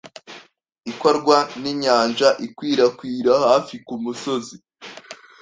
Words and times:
ikorwa 0.91 1.37
ninyanja 1.61 2.27
ikwirakwira 2.45 3.33
hafi 3.49 3.75
kumusozi 3.85 4.55